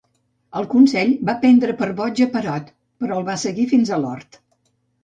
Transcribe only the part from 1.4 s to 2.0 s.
prendre per